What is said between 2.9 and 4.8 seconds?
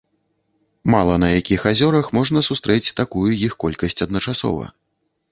такую іх колькасць адначасова.